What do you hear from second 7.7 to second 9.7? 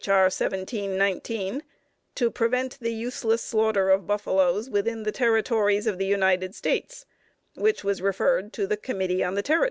was referred to the Committee on the Territories.